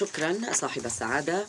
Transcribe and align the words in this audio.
شكرا 0.00 0.52
صاحب 0.52 0.86
السعادة 0.86 1.46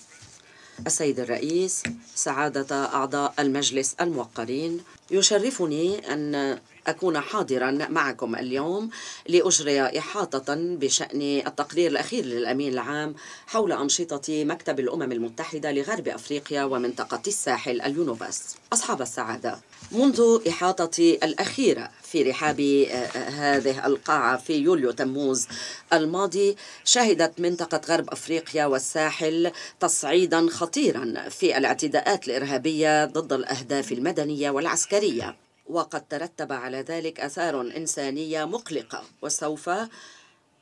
السيد 0.87 1.19
الرئيس 1.19 1.83
سعادة 2.15 2.85
أعضاء 2.85 3.33
المجلس 3.39 3.95
الموقرين. 4.01 4.83
يشرفني 5.11 6.13
أن 6.13 6.59
أكون 6.87 7.19
حاضرا 7.19 7.71
معكم 7.71 8.35
اليوم 8.35 8.89
لأجري 9.27 9.99
إحاطة 9.99 10.55
بشأن 10.57 11.21
التقرير 11.21 11.91
الأخير 11.91 12.25
للأمين 12.25 12.73
العام 12.73 13.15
حول 13.47 13.71
أنشطة 13.71 14.45
مكتب 14.45 14.79
الأمم 14.79 15.11
المتحدة 15.11 15.71
لغرب 15.71 16.07
أفريقيا 16.07 16.63
ومنطقة 16.63 17.21
الساحل 17.27 17.81
اليونوباس 17.81 18.55
أصحاب 18.73 19.01
السعادة 19.01 19.59
منذ 19.91 20.39
إحاطتي 20.47 21.19
الأخيرة 21.23 21.89
في 22.03 22.23
رحاب 22.23 22.59
آه، 22.59 23.29
هذه 23.29 23.85
القاعة 23.85 24.37
في 24.37 24.53
يوليو 24.53 24.91
تموز 24.91 25.47
الماضي 25.93 26.55
شهدت 26.83 27.39
منطقة 27.39 27.81
غرب 27.87 28.09
أفريقيا 28.09 28.65
والساحل 28.65 29.51
تصعيدا 29.79 30.47
خطيرا 30.49 31.29
في 31.29 31.57
الاعتداءات 31.57 32.27
الإرهابية 32.27 33.05
ضد 33.05 33.33
الأهداف 33.33 33.91
المدنية 33.91 34.49
والعسكرية. 34.49 35.35
وقد 35.65 36.07
ترتب 36.07 36.51
على 36.51 36.81
ذلك 36.81 37.19
آثار 37.19 37.61
إنسانية 37.61 38.45
مقلقة 38.45 39.03
وسوف 39.21 39.69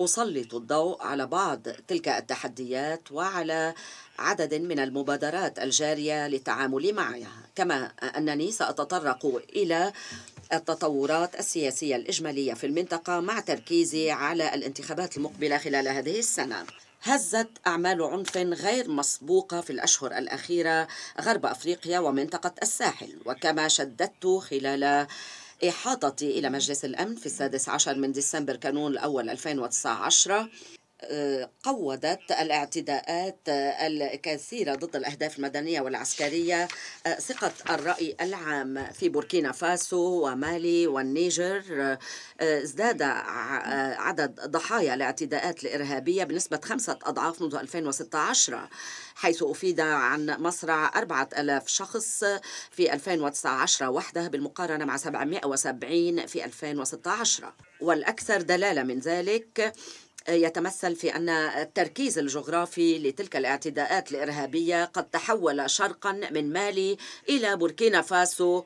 أسلط 0.02 0.53
الضوء 0.55 1.02
على 1.02 1.27
بعض 1.27 1.59
تلك 1.88 2.08
التحديات 2.08 3.12
وعلى 3.12 3.73
عدد 4.20 4.53
من 4.53 4.80
المبادرات 4.80 5.59
الجارية 5.59 6.27
للتعامل 6.27 6.94
معها. 6.94 7.49
كما 7.55 7.91
أنني 8.17 8.52
سأتطرق 8.52 9.41
إلى 9.55 9.94
التطورات 10.53 11.39
السياسية 11.39 11.95
الإجمالية 11.95 12.53
في 12.53 12.66
المنطقة 12.66 13.20
مع 13.20 13.39
تركيزي 13.39 14.11
على 14.11 14.53
الانتخابات 14.53 15.17
المقبلة 15.17 15.58
خلال 15.58 15.88
هذه 15.88 16.20
السنة. 16.20 16.66
هزت 17.02 17.49
أعمال 17.67 18.02
عنف 18.03 18.38
غير 18.38 18.89
مسبوقة 18.89 19.62
في 19.62 19.70
الأشهر 19.70 20.17
الأخيرة 20.17 20.88
غرب 21.22 21.45
أفريقيا 21.45 22.00
ومنطقة 22.00 22.53
الساحل. 22.61 23.17
وكما 23.25 23.67
شددت 23.67 24.28
خلال 24.28 25.08
إحاطتي 25.69 26.39
إلى 26.39 26.50
مجلس 26.50 26.86
الأمن 26.86 27.16
في 27.16 27.25
السادس 27.25 27.69
عشر 27.69 27.95
من 27.95 28.11
ديسمبر 28.11 28.56
كانون 28.56 28.91
الأول 28.91 29.30
2019 29.30 30.50
قودت 31.64 32.31
الاعتداءات 32.31 33.39
الكثيرة 33.47 34.75
ضد 34.75 34.95
الأهداف 34.95 35.38
المدنية 35.38 35.81
والعسكرية 35.81 36.67
ثقة 37.19 37.52
الرأي 37.69 38.16
العام 38.22 38.86
في 38.94 39.09
بوركينا 39.09 39.52
فاسو 39.52 40.28
ومالي 40.28 40.88
والنيجر. 40.88 41.97
ازداد 42.41 43.02
عدد 43.02 44.39
ضحايا 44.45 44.94
الاعتداءات 44.94 45.64
الإرهابية 45.64 46.23
بنسبة 46.23 46.59
خمسة 46.64 47.00
أضعاف 47.03 47.41
منذ 47.41 47.56
2016 47.56 48.69
حيث 49.16 49.44
أفيد 49.44 49.80
عن 49.80 50.36
مصرع 50.39 50.91
4000 51.00 51.67
شخص 51.67 52.23
في 52.72 52.94
2019 52.94 53.89
وحده 53.89 54.28
بالمقارنة 54.28 54.86
مع 54.86 54.97
770 54.97 56.25
في 56.25 56.45
2016 56.45 57.53
والأكثر 57.81 58.41
دلالة 58.41 58.84
من 58.84 59.00
ذلك 59.00 59.73
يتمثل 60.30 60.95
في 60.95 61.16
أن 61.16 61.30
التركيز 61.30 62.17
الجغرافي 62.17 62.99
لتلك 62.99 63.35
الاعتداءات 63.35 64.11
الإرهابية 64.11 64.85
قد 64.85 65.09
تحول 65.09 65.69
شرقا 65.69 66.11
من 66.31 66.53
مالي 66.53 66.97
إلى 67.30 67.55
بوركينا 67.55 68.02
فاسو 68.02 68.63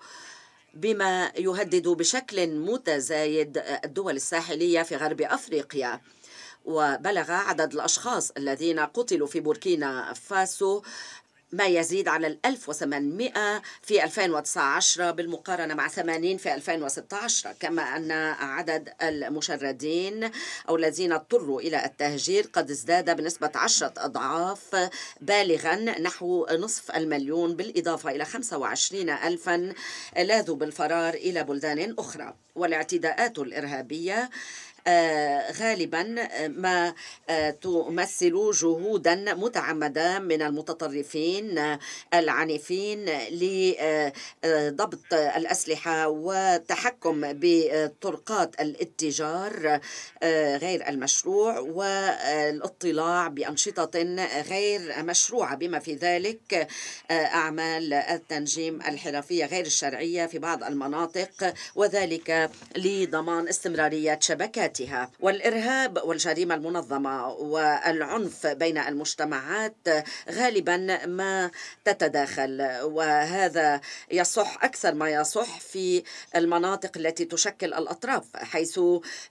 بما 0.74 1.32
يهدد 1.38 1.88
بشكل 1.88 2.48
متزايد 2.48 3.64
الدول 3.86 4.16
الساحلية 4.16 4.82
في 4.82 4.96
غرب 4.96 5.22
أفريقيا. 5.22 6.02
وبلغ 6.66 7.32
عدد 7.32 7.74
الأشخاص 7.74 8.32
الذين 8.32 8.80
قتلوا 8.80 9.28
في 9.28 9.40
بوركينا 9.40 10.14
فاسو 10.14 10.82
ما 11.54 11.66
يزيد 11.66 12.08
على 12.08 12.28
ال 12.28 12.40
1800 12.46 13.62
في 13.82 14.04
2019 14.04 15.12
بالمقارنة 15.12 15.74
مع 15.74 15.88
80 15.88 16.38
في 16.38 16.54
2016 16.54 17.54
كما 17.60 17.82
أن 17.98 18.12
عدد 18.40 18.90
المشردين 19.02 20.32
أو 20.70 20.76
الذين 20.76 21.12
اضطروا 21.14 21.62
إلى 21.62 21.86
التهجير 21.86 22.50
قد 22.54 22.72
ازداد 22.72 23.18
بنسبة 23.18 23.52
عشرة 23.56 23.94
أضعاف 23.98 24.90
بالغا 25.22 25.76
نحو 25.76 26.48
نصف 26.52 26.92
المليون 26.92 27.56
بالإضافة 27.56 28.12
إلى 28.12 28.26
25 28.26 29.10
ألفا 29.10 29.74
لاذوا 30.18 30.56
بالفرار 30.56 31.14
إلى 31.14 31.44
بلدان 31.44 31.96
أخرى. 32.00 32.34
والإعتداءات 32.56 33.40
الإرهابية 33.40 34.30
غالبا 35.52 36.16
آه، 36.20 36.48
ما 36.48 36.94
آه، 37.30 37.50
تمثل 37.50 38.52
جهودا 38.52 39.16
متعمده 39.16 40.20
من 40.20 40.42
المتطرفين 40.42 41.78
العنيفين 42.14 43.06
لضبط 44.44 45.14
الأسلحة 45.14 46.08
والتحكم 46.08 47.22
بطرقات 47.24 48.62
الاتجار 48.62 49.80
غير 50.58 50.90
المشروع 50.90 51.60
والاطلاع 51.60 53.28
بأنشطة 53.28 54.04
غير 54.50 55.04
مشروعة. 55.04 55.56
بما 55.56 55.80
في 55.80 55.96
ذلك 55.96 56.68
أعمال 57.12 57.94
التنجيم 57.94 58.82
الحرفية 58.82 59.46
غير 59.46 59.66
الشرعية 59.66 60.26
في 60.26 60.40
بعض 60.40 60.64
المناطق 60.64 61.54
وذلك 61.76 62.52
لضمان 62.78 63.48
استمرارية 63.48 64.20
شبكات 64.22 64.73
ذاتها 64.74 65.12
والإرهاب 65.20 66.00
والجريمة 66.04 66.56
المنظمة 66.56 67.28
والعنف 67.28 68.48
بين 68.48 68.78
المجتمعات 68.78 69.76
غالبا 70.30 71.06
ما 71.06 71.52
تتداخل. 71.86 72.80
وهذا 72.84 73.82
يصح 74.12 74.64
أكثر 74.64 74.94
ما 74.94 75.10
يصح 75.10 75.60
في 75.60 76.04
المناطق 76.36 76.98
التي 76.98 77.26
تشكل 77.26 77.74
الأطراف 77.74 78.24
حيث 78.36 78.80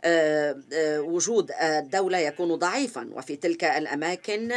آه، 0.05 0.57
آه، 0.73 1.01
وجود 1.01 1.51
الدولة 1.61 2.19
يكون 2.19 2.55
ضعيفا. 2.55 3.09
وفي 3.13 3.37
تلك 3.37 3.65
الأماكن 3.65 4.53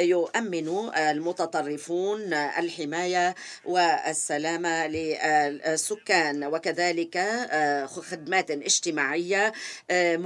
يؤمن 0.00 0.68
المتطرفون 0.96 2.32
الحماية 2.32 3.34
والسلامه 3.64 4.86
للسكان. 4.86 6.44
وكذلك 6.44 7.16
آه، 7.16 7.86
خدمات 7.86 8.50
اجتماعية 8.50 9.52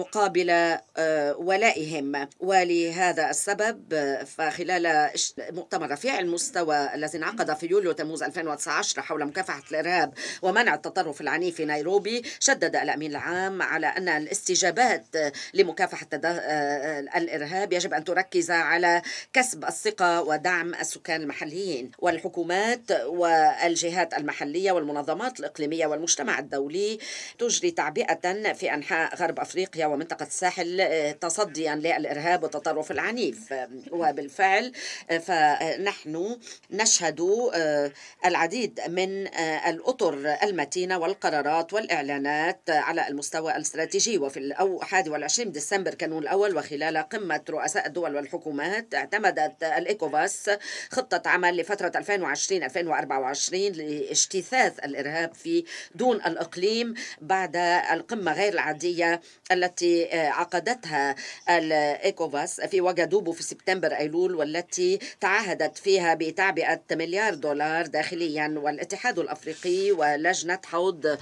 مقابل 0.03 0.51
آه، 0.97 1.37
ولائهم. 1.37 2.29
ولهذا 2.41 3.31
السبب 3.31 3.95
فخلال 4.25 5.11
مؤتمر 5.39 5.91
رفيع 5.91 6.19
المستوى 6.19 6.95
الذي 6.95 7.19
انعقد 7.19 7.57
في 7.57 7.67
يوليو 7.67 7.93
تموز 7.93 8.23
2019 8.23 9.03
حول 9.03 9.25
مكافحة 9.25 9.63
الإرهاب 9.71 10.15
ومنع 10.43 10.75
التطرف 10.75 11.21
العنيف 11.21 11.57
في 11.57 11.65
نيروبي 11.65 12.23
شدد 12.41 12.77
الأمين 12.77 13.11
العام 13.11 13.63
على 13.63 13.87
أن 13.87 14.09
الاستجابات 14.09 15.07
لمكافحة 15.55 16.07
آه، 16.25 17.01
الإرهاب 17.01 17.73
يجب 17.73 17.95
أن 17.95 18.05
تركز 18.05 18.51
على 18.51 19.03
كسب 19.33 19.65
الثقة 19.65 20.23
ودعم 20.23 20.75
السكان 20.75 21.23
المحليين. 21.23 21.91
والحكومات 21.99 22.91
والجهات 23.07 24.15
المحلية 24.15 24.73
والمنظمات 24.73 25.41
الإقليمية 25.41 25.87
والمجتمع 25.87 26.39
الدولي 26.39 26.99
تجري 27.39 27.71
تعبئة 27.71 28.53
في 28.53 28.75
أنحاء 28.75 29.17
غرب 29.17 29.41
أفريقيا 29.41 29.92
ومنطقة 29.93 30.27
الساحل 30.27 30.81
آه، 30.81 31.13
تصديا 31.13 31.75
للإرهاب 31.75 32.43
والتطرف 32.43 32.91
العنيف 32.91 33.55
وبالفعل 33.91 34.73
آه، 35.11 35.19
فنحن 35.19 36.39
نشهد 36.71 37.21
آه، 37.55 37.93
العديد 38.25 38.81
من 38.89 39.27
الأطر 39.67 40.37
المتينة 40.43 40.99
والقرارات 40.99 41.73
والإعلانات 41.73 42.61
على 42.71 43.09
المستوى 43.09 43.57
الاستراتيجي. 43.57 44.19
وفي 44.19 44.37
الأو 44.37 44.77
21 44.77 45.53
ديسمبر 45.53 45.95
كانون 45.95 46.23
الأول 46.23 46.57
وخلال 46.57 46.99
قمة 46.99 47.41
رؤساء 47.51 47.87
الدول 47.87 48.17
والحكومات 48.17 48.95
اعتمدت 48.95 49.63
الإيكواس 49.63 50.51
خطة 50.91 51.23
عمل 51.31 51.57
لفترة 51.57 51.93
2020-2024 52.01 53.53
لاجتثاث 53.53 54.79
الإرهاب 54.85 55.35
في 55.35 55.65
دون 55.95 56.17
الإقليم 56.17 56.95
بعد 57.21 57.57
القمة 57.93 58.33
غير 58.33 58.53
العادية 58.53 59.21
التي 59.53 59.82
آه، 59.85 60.29
عقدتها 60.29 61.17
الإيكواس 61.51 62.61
في 62.61 62.81
واغادوغو 62.81 63.33
في 63.33 63.43
سبتمبر 63.43 63.93
أيلول 63.93 64.35
والتي 64.35 64.99
تعهدت 65.21 65.79
فيها 65.79 66.15
بتعبئة 66.15 66.81
مليار 66.93 67.35
دولار 67.35 67.87
داخليا 67.87 68.55
والاتحاد 68.57 69.19
الأفريقي 69.19 69.93
ولجنة 69.93 70.59
حوض 70.65 71.19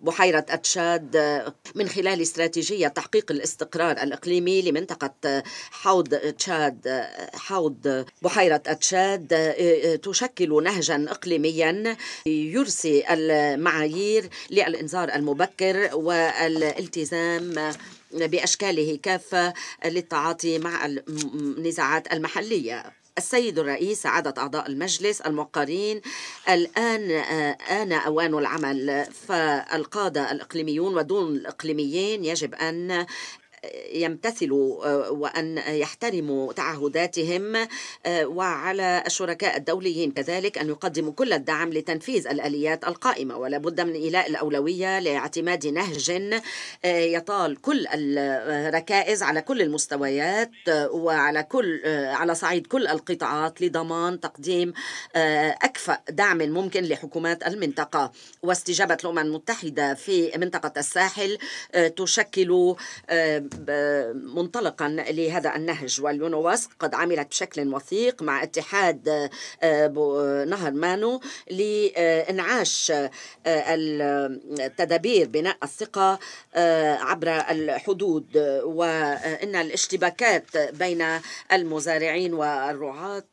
بحيرة 0.00 0.46
أتشاد 0.50 1.16
من 1.74 1.88
خلال 1.88 2.22
استراتيجية 2.22 2.88
تحقيق 2.88 3.32
الاستقرار 3.32 4.02
الإقليمي 4.02 4.62
لمنطقة 4.62 5.42
حوض 5.70 6.14
تشاد 6.14 7.06
حوض 7.34 8.06
بحيرة 8.22 8.62
أتشاد 8.66 9.32
آه، 9.32 9.96
تشكل 9.96 10.62
نهجا 10.64 11.06
إقليميا 11.08 11.96
يرسي 12.26 13.04
المعايير 13.10 14.28
للإنذار 14.50 15.08
المبكر 15.14 15.90
والالتزام 15.92 17.72
بأشكاله 18.14 18.98
كافة 19.02 19.54
للتعاطي 19.84 20.58
مع 20.58 20.86
النزاعات 20.86 22.12
المحلية. 22.12 22.84
السيد 23.18 23.58
الرئيس 23.58 24.02
سعادة 24.02 24.42
أعضاء 24.42 24.66
المجلس 24.66 25.20
الموقرين 25.20 26.00
الآن 26.48 27.10
آن 27.70 27.92
أوان 27.92 28.34
العمل. 28.34 29.06
فالقادة 29.26 30.32
الإقليميون 30.32 30.96
ودون 30.96 31.36
الإقليميين 31.36 32.24
يجب 32.24 32.54
أن 32.54 33.06
يمتثلوا 33.92 34.86
آه، 34.86 35.10
وأن 35.10 35.58
يحترموا 35.58 36.52
تعهداتهم 36.52 37.56
آه، 38.06 38.26
وعلى 38.26 39.02
الشركاء 39.06 39.56
الدوليين. 39.56 40.12
كذلك 40.12 40.58
أن 40.58 40.68
يقدموا 40.68 41.12
كل 41.12 41.32
الدعم 41.32 41.72
لتنفيذ 41.72 42.28
الآليات 42.28 42.84
القائمة. 42.88 43.36
ولا 43.36 43.58
بد 43.58 43.80
من 43.80 43.92
إيلاء 43.92 44.30
الأولوية 44.30 44.98
لاعتماد 44.98 45.66
نهج 45.66 46.10
آه، 46.84 46.98
يطال 46.98 47.60
كل 47.60 47.86
الركائز 47.88 49.22
على 49.22 49.42
كل 49.42 49.62
المستويات 49.62 50.50
وعلى 50.90 51.42
كل 51.42 51.80
على 51.86 52.34
صعيد 52.34 52.66
كل 52.66 52.86
القطاعات 52.86 53.62
لضمان 53.62 54.20
تقديم 54.20 54.72
أكفأ 55.62 55.98
دعم 56.10 56.38
ممكن 56.38 56.84
لحكومات 56.84 57.46
المنطقة. 57.46 58.12
واستجابة 58.42 58.96
الأمم 59.04 59.18
المتحدة 59.18 59.94
في 59.94 60.32
منطقة 60.38 60.72
الساحل 60.76 61.38
تشكل 61.96 62.74
منطلقا 64.14 64.88
لهذا 64.88 65.56
النهج. 65.56 66.00
واليونوس 66.00 66.68
قد 66.78 66.94
عملت 66.94 67.28
بشكل 67.28 67.74
وثيق 67.74 68.22
مع 68.22 68.42
اتحاد 68.42 69.30
آه، 69.62 70.44
نهر 70.44 70.70
مانو 70.70 71.20
لإنعاش 71.50 72.90
آه، 72.90 73.10
التدابير 73.46 75.28
بناء 75.28 75.56
الثقة 75.62 76.18
آه، 76.54 76.94
عبر 76.94 77.28
الحدود. 77.28 78.36
وإن 78.64 79.56
الاشتباكات 79.56 80.56
بين 80.56 81.04
المزارعين 81.52 82.34
والرعاة 82.34 83.24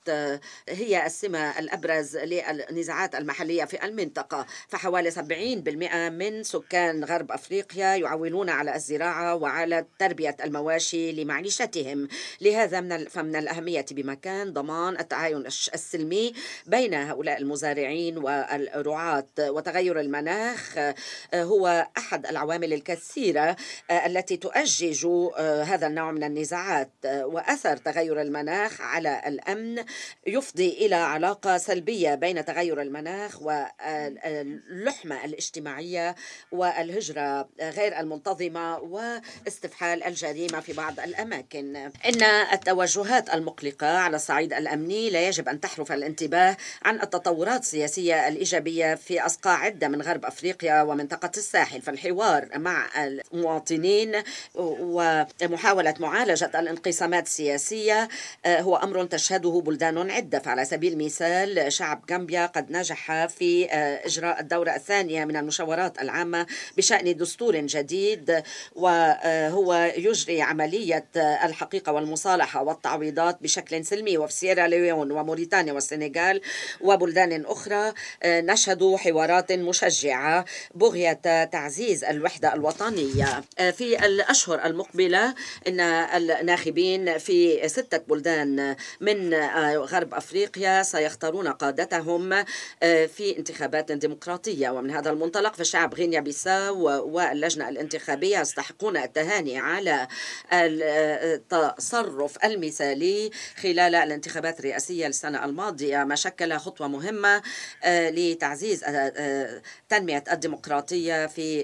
هي 0.70 1.06
السمة 1.06 1.60
الأبرز 1.60 2.18
للنزاعات 2.18 3.16
المحلية 3.16 3.66
في 3.66 3.86
المنطقة. 3.86 4.46
فحوالي 4.68 5.12
70% 5.12 6.10
من 6.10 6.44
سكان 6.44 7.04
غرب 7.04 7.32
أفريقيا 7.32 7.96
يعولون 7.96 8.50
على 8.50 8.76
الزراعة 8.76 9.36
وعلى 9.36 9.86
تربية 10.10 10.36
المواشي 10.44 11.12
لمعيشتهم. 11.12 12.08
لهذا 12.42 12.82
من 12.82 13.06
فمن 13.06 13.36
الأهمية 13.36 13.86
بمكان 13.92 14.54
ضمان 14.54 15.00
التعاون 15.00 15.46
السلمي 15.46 16.34
بين 16.66 16.94
هؤلاء 16.94 17.38
المزارعين 17.38 18.18
والرعاة 18.18 19.28
وتغير 19.40 20.00
المناخ. 20.00 20.78
آه، 20.78 20.96
هو 21.34 21.88
أحد 21.98 22.26
العوامل 22.26 22.74
الكثيرة 22.74 23.56
آه، 23.90 24.06
التي 24.06 24.38
تؤجج 24.38 25.06
آه، 25.38 25.64
هذا 25.64 25.88
النوع 25.88 26.12
من 26.12 26.24
النزاعات 26.24 26.92
وأثر 27.06 27.78
تغير 27.78 28.22
المناخ 28.22 28.82
على 28.82 29.22
الأمن 29.28 29.84
يفضي 30.28 30.70
إلى 30.70 30.96
علاقة 30.96 31.58
سلبية 31.58 32.16
بين 32.16 32.46
تغير 32.46 32.82
المناخ 32.82 33.42
واللحمة 33.42 35.26
الاجتماعية 35.26 36.16
والهجرة 36.52 37.50
غير 37.62 38.00
المنتظمة 38.00 38.80
واستفحال 38.80 39.99
الجريمة 40.04 40.60
في 40.60 40.74
بعض 40.74 41.00
الأماكن. 41.00 41.76
إن 41.76 42.24
التوجهات 42.54 43.34
المقلقة 43.34 43.88
على 43.88 44.16
الصعيد 44.16 44.54
الأمني 44.54 45.10
لا 45.10 45.28
يجب 45.28 45.50
أن 45.50 45.60
تحرف 45.60 45.92
الانتباه 45.92 46.58
عن 46.86 47.02
التطورات 47.02 47.62
السياسية 47.62 48.28
الإيجابية 48.28 48.96
في 48.96 49.22
أصقاع 49.22 49.58
عدة 49.58 49.88
من 49.88 50.02
غرب 50.02 50.26
أفريقيا 50.26 50.82
ومنطقة 50.82 51.32
الساحل. 51.38 51.82
فالحوار 51.82 52.48
مع 52.56 52.90
المواطنين 53.04 54.24
ومحاولة 54.56 55.94
معالجة 56.00 56.52
الانقسامات 56.60 57.26
السياسية 57.28 58.10
آه، 58.46 58.62
هو 58.62 58.76
أمر 58.76 59.06
تشهده 59.06 59.62
بلدان 59.66 60.12
عدة. 60.12 60.40
فعلى 60.40 60.66
سبيل 60.66 60.94
المثال 60.94 61.74
شعب 61.74 62.04
غامبيا 62.12 62.46
قد 62.46 62.72
نجح 62.72 63.26
في 63.26 63.72
آه، 63.72 64.06
إجراء 64.06 64.40
الدورة 64.40 64.76
الثانية 64.76 65.26
من 65.26 65.36
المشاورات 65.36 66.02
العامة 66.02 66.48
بشأن 66.78 67.18
دستور 67.18 67.58
جديد 67.58 68.44
وهو 68.76 69.89
يجري 69.98 70.42
عملية 70.42 71.06
الحقيقة 71.16 71.92
والمصالحة 71.92 72.64
والتعويضات 72.64 73.38
بشكل 73.42 73.86
سلمي 73.86 74.18
وفي 74.18 74.34
سيرا 74.34 74.68
ليون 74.68 75.12
وموريتانيا 75.12 75.74
والسنغال 75.74 76.42
وبلدان 76.82 77.46
أخرى 77.46 77.94
آه، 78.24 78.42
نشهد 78.42 78.96
حوارات 78.96 79.52
مشجعة 79.52 80.46
بغية 80.76 81.44
تعزيز 81.44 82.04
الوحدة 82.04 82.54
الوطنية. 82.54 83.44
آه، 83.60 83.72
في 83.72 84.06
الأشهر 84.06 84.66
المقبلة 84.66 85.36
إن 85.68 85.80
الناخبين 85.80 87.18
في 87.18 87.68
ستة 87.68 87.98
بلدان 87.98 88.76
من 89.02 89.34
آه، 89.34 89.76
غرب 89.76 90.14
أفريقيا 90.14 90.84
سيختارون 90.84 91.48
قادتهم 91.48 92.44
في 92.82 93.36
انتخابات 93.38 93.92
ديمقراطية. 93.92 94.70
ومن 94.70 94.92
هذا 94.92 95.10
المنطلق 95.10 95.56
فشعب 95.56 95.96
غينيا 95.96 96.20
بيساو 96.20 97.10
واللجنة 97.16 97.70
الانتخابية 97.70 98.40
يستحقون 98.40 98.98
التهاني 98.98 99.60
على 99.88 100.08
التصرف 100.54 102.46
المثالي 102.46 103.32
خلال 103.62 103.96
الانتخابات 103.96 104.60
الرئاسية 104.60 105.08
السنة 105.08 105.46
الماضية. 105.46 106.04
ما 106.04 106.16
شكل 106.16 106.58
خطوة 106.58 106.88
مهمة 106.88 107.42
آه، 107.84 108.10
لتعزيز 108.10 108.84
آه، 108.84 108.88
آه، 108.88 109.62
تنمية 109.90 110.24
الديمقراطية 110.32 111.28
في 111.28 111.62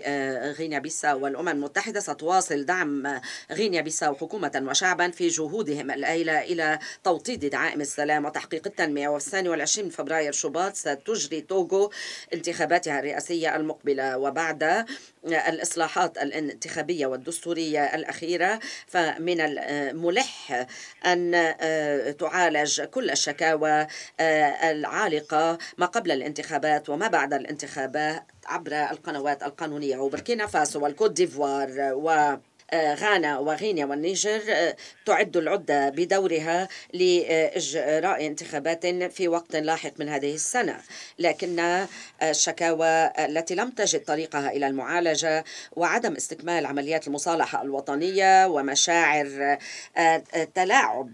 غينيا 0.58 0.80
بيساو. 0.80 1.24
والأمم 1.24 1.48
المتحدة 1.48 2.00
ستواصل 2.00 2.66
دعم 2.66 3.20
غينيا 3.52 3.82
بيساو 3.82 4.16
حكومة 4.16 4.66
وشعبا 4.70 5.12
في 5.12 5.28
جهودهم 5.28 5.92
الآيلة 5.92 6.42
إلى 6.42 6.80
توطيد 7.04 7.46
دعائم 7.46 7.82
السلام 7.82 8.26
وتحقيق 8.26 8.68
التنمية. 8.68 9.08
وفي 9.08 9.26
الثاني 9.26 9.50
والعشرين 9.50 9.90
فبراير 9.90 10.32
شباط 10.32 10.76
ستجري 10.76 11.42
توغو 11.42 11.92
انتخاباتها 12.34 13.00
الرئاسية 13.00 13.56
المقبلة. 13.56 14.18
وبعد 14.18 14.86
الإصلاحات 15.26 16.18
الانتخابية 16.18 17.08
والدستورية 17.08 17.80
الأخيرة 18.06 18.60
فمن 18.88 19.42
الملح 19.42 20.66
أن 21.06 21.36
آه، 21.36 22.12
تعالج 22.12 22.82
كل 22.82 23.10
الشكاوى 23.10 23.88
آه، 24.20 24.72
العالقة 24.72 25.58
ما 25.78 25.86
قبل 25.86 26.12
الانتخابات 26.12 26.90
وما 26.90 27.08
بعد 27.08 27.34
الانتخابات 27.34 28.24
عبر 28.46 28.74
القنوات 28.92 29.44
القانونية 29.44 29.98
وبركينا 29.98 30.46
فاسو 30.46 30.84
والكوت 30.84 31.12
ديفوار 31.12 31.94
و 31.94 32.10
آه، 32.10 32.42
غانا 32.74 33.40
وغينيا 33.40 33.86
والنيجر 33.86 34.42
آه، 34.50 34.76
تعد 35.06 35.38
العدة 35.38 35.90
بدورها 35.90 36.68
لإجراء 36.94 38.26
انتخابات 38.26 38.86
في 38.86 39.28
وقت 39.28 39.56
لاحق 39.56 39.92
من 40.00 40.10
هذه 40.10 40.34
السنة. 40.34 40.78
لكن 41.20 41.86
الشكاوى 42.24 43.12
التي 43.20 43.56
لم 43.56 43.70
تجد 43.70 44.04
طريقها 44.04 44.50
إلى 44.50 44.68
المعالجة 44.68 45.44
وعدم 45.76 46.16
استكمال 46.16 46.66
عمليات 46.66 47.08
المصالحة 47.08 47.62
الوطنية 47.62 48.48
ومشاعر 48.48 49.58
آه، 49.98 50.24
تلاعب 50.56 51.12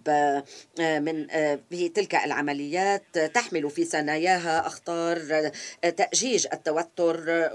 من 0.79 1.27
في 1.69 1.89
تلك 1.95 2.15
العمليات 2.15 3.17
تحمل 3.33 3.69
في 3.69 3.83
ثناياها 3.83 4.67
أخطار 4.67 5.51
تأجيج 5.97 6.47
التوتر 6.53 7.49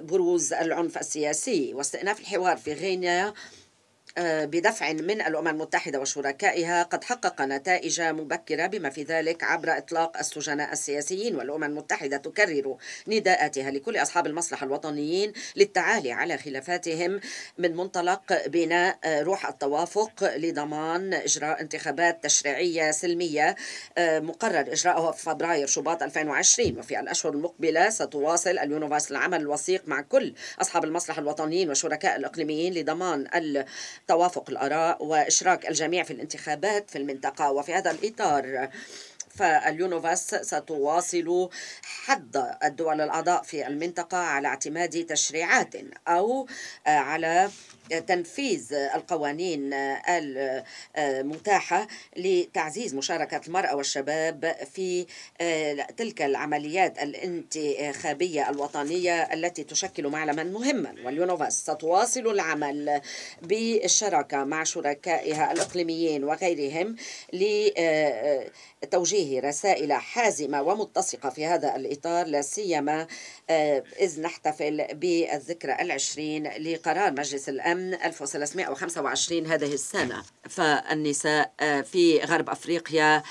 وبروز 0.00 0.52
العنف 0.52 0.98
السياسي. 0.98 1.75
واستئناف 1.76 2.20
الحوار 2.20 2.56
في 2.56 2.72
غينيا 2.72 3.34
بدفع 4.18 4.92
من 4.92 5.20
الأمم 5.20 5.48
المتحدة 5.48 6.00
وشركائها 6.00 6.82
قد 6.82 7.04
حقق 7.04 7.42
نتائج 7.42 8.00
مبكرة 8.00 8.66
بما 8.66 8.90
في 8.90 9.02
ذلك 9.02 9.44
عبر 9.44 9.76
إطلاق 9.76 10.18
السجناء 10.18 10.72
السياسيين 10.72 11.36
والأمم 11.36 11.64
المتحدة 11.64 12.16
تكرر 12.16 12.76
نداءاتها 13.08 13.70
لكل 13.70 13.96
أصحاب 13.96 14.26
المصلحة 14.26 14.66
الوطنيين 14.66 15.32
للتعالي 15.56 16.12
على 16.12 16.38
خلافاتهم 16.38 17.20
من 17.58 17.76
منطلق 17.76 18.46
بناء 18.46 18.98
روح 19.22 19.46
التوافق 19.46 20.36
لضمان 20.36 21.14
إجراء 21.14 21.60
انتخابات 21.60 22.24
تشريعية 22.24 22.90
سلمية 22.90 23.56
آه، 23.98 24.20
مقرر 24.20 24.72
إجراءها 24.72 25.12
في 25.12 25.22
فبراير 25.22 25.66
شباط 25.66 26.02
2020 26.02 26.78
وفي 26.78 27.00
الأشهر 27.00 27.32
المقبلة 27.32 27.90
ستواصل 27.90 28.58
اليونواس 28.58 29.10
العمل 29.10 29.40
الوثيق 29.40 29.82
مع 29.86 30.00
كل 30.00 30.34
أصحاب 30.60 30.84
المصلحة 30.84 31.20
الوطنيين 31.20 31.70
وشركاء 31.70 32.16
الإقليميين 32.16 32.74
لضمان 32.74 33.26
توافق 34.08 34.50
الآراء 34.50 35.04
وإشراك 35.04 35.68
الجميع 35.68 36.02
في 36.02 36.12
الانتخابات 36.12 36.90
في 36.90 36.98
المنطقة 36.98 37.50
وفي 37.52 37.74
هذا 37.74 37.90
الإطار. 37.90 38.68
فاليونواس 39.36 40.34
ستواصل 40.34 41.48
حض 41.82 42.46
الدول 42.64 43.00
الأعضاء 43.00 43.42
في 43.42 43.66
المنطقة 43.66 44.18
على 44.18 44.48
اعتماد 44.48 45.06
تشريعات 45.06 45.74
أو 46.08 46.46
على 46.86 47.50
تنفيذ 48.06 48.72
القوانين 48.74 49.70
المتاحة 50.98 51.86
لتعزيز 52.16 52.94
مشاركة 52.94 53.40
المرأة 53.46 53.76
والشباب 53.76 54.56
في 54.72 55.06
تلك 55.96 56.22
العمليات 56.22 56.98
الانتخابية 56.98 58.50
الوطنية 58.50 59.22
التي 59.22 59.64
تشكل 59.64 60.08
معلما 60.08 60.44
مهما. 60.44 60.94
واليونوفاس 61.04 61.60
ستواصل 61.62 62.26
العمل 62.26 63.00
بالشراكة 63.42 64.44
مع 64.44 64.64
شركائها 64.64 65.52
الإقليميين 65.52 66.24
وغيرهم 66.24 66.96
لتوجيه 68.82 69.40
رسائل 69.40 69.92
حازمة 69.92 70.62
ومتسقة 70.62 71.30
في 71.30 71.46
هذا 71.46 71.76
الإطار 71.76 72.26
لا 72.26 72.42
سيما 72.42 73.06
إذ 74.00 74.20
نحتفل 74.20 74.86
بالذكرى 74.94 75.72
العشرين 75.80 76.46
لقرار 76.48 77.12
مجلس 77.12 77.48
الأمن 77.48 77.75
1325 77.76 79.46
هذه 79.46 79.74
السنة. 79.74 80.22
فالنساء 80.48 81.52
في 81.92 82.20
غرب 82.20 82.50
أفريقيا 82.50 83.22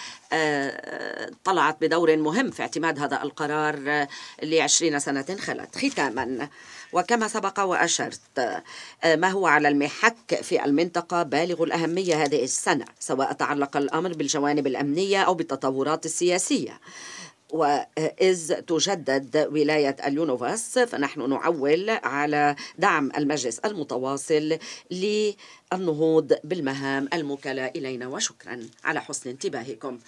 طلعت 1.43 1.77
بدور 1.81 2.17
مهم 2.17 2.51
في 2.51 2.61
اعتماد 2.61 2.99
هذا 2.99 3.23
القرار 3.23 4.07
لعشرين 4.43 4.99
سنة 4.99 5.37
خلت 5.39 5.77
ختاما. 5.77 6.49
وكما 6.93 7.27
سبق 7.27 7.59
وأشرت 7.59 8.61
ما 9.05 9.29
هو 9.29 9.47
على 9.47 9.67
المحك 9.67 10.41
في 10.41 10.65
المنطقة 10.65 11.23
بالغ 11.23 11.63
الأهمية 11.63 12.23
هذه 12.23 12.43
السنة 12.43 12.85
سواء 12.99 13.33
تعلق 13.33 13.77
الأمر 13.77 14.13
بالجوانب 14.13 14.67
الأمنية 14.67 15.21
أو 15.21 15.33
بالتطورات 15.33 16.05
السياسية. 16.05 16.79
وإذ 17.55 18.53
تجدد 18.61 19.47
ولاية 19.51 19.95
اليونوفاس 20.07 20.79
فنحن 20.79 21.29
نعول 21.29 21.89
على 21.89 22.55
دعم 22.77 23.11
المجلس 23.17 23.59
المتواصل 23.59 24.57
للنهوض 24.91 26.33
بالمهام 26.43 27.09
الموكلة 27.13 27.65
إلينا 27.67 28.07
وشكرا 28.07 28.59
على 28.83 29.01
حسن 29.01 29.29
انتباهكم. 29.29 29.99